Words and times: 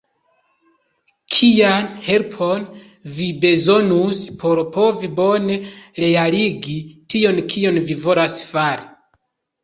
Kian 1.33 1.89
helpon 2.05 2.63
vi 3.17 3.27
bezonus 3.43 4.21
por 4.39 4.61
povi 4.77 5.09
bone 5.19 5.57
realigi 6.05 6.79
tion 7.15 7.37
kion 7.53 7.77
vi 7.91 7.99
volas 8.07 8.39
fari? 8.53 8.89